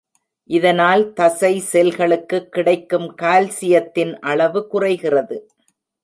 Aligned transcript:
இதனால் 0.49 1.13
தசை 1.13 1.63
செல்களுக்குக் 1.71 2.51
கிடக்கும் 2.51 3.15
கால்சியத்தின் 3.21 4.19
அளவு 4.19 4.67
குறைகிறது. 4.67 5.37